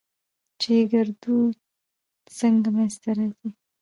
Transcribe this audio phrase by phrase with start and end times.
[0.61, 1.55] چې ګړدود
[2.39, 3.49] څنګه منځ ته راځي؟